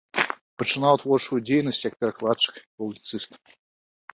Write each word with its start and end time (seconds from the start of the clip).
Пачынаў 0.61 0.95
творчую 1.03 1.39
дзейнасць 1.49 1.83
як 1.89 1.93
перакладчык, 2.01 2.55
публіцыст. 2.81 3.31